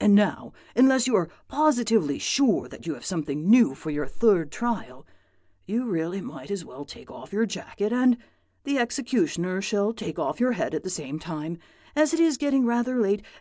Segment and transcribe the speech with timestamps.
[0.00, 4.50] And now, unless you are positively sure that you have something new for your third
[4.50, 5.06] trial,
[5.64, 8.16] you really might as well take off your jacket; and
[8.64, 11.56] the executioner shall take off your head at the same time,
[11.94, 13.22] as it is getting rather late.